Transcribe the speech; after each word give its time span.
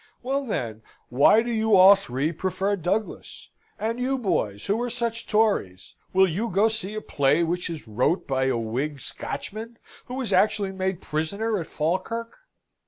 "Well, 0.23 0.47
then, 0.47 0.81
why 1.09 1.43
do 1.43 1.51
you 1.51 1.75
all 1.75 1.93
three 1.93 2.31
prefer 2.31 2.75
Douglas? 2.75 3.49
And 3.77 3.99
you, 3.99 4.17
boys, 4.17 4.65
who 4.65 4.81
are 4.81 4.89
such 4.89 5.27
Tories, 5.27 5.93
will 6.11 6.25
you 6.27 6.49
go 6.49 6.69
see 6.69 6.95
a 6.95 7.01
play 7.01 7.43
which 7.43 7.69
is 7.69 7.87
wrote 7.87 8.25
by 8.27 8.45
a 8.45 8.57
Whig 8.57 8.99
Scotchman, 8.99 9.77
who 10.05 10.15
was 10.15 10.33
actually 10.33 10.71
made 10.71 11.01
prisoner 11.01 11.59
at 11.59 11.67
Falkirk?" 11.67 12.35